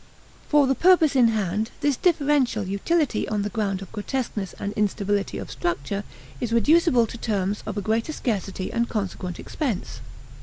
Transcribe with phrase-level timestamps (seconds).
[0.49, 5.37] For the purpose in hand, this differential utility on the ground of grotesqueness and instability
[5.37, 6.03] of structure
[6.39, 9.99] is reducible to terms of a greater scarcity and consequent expense.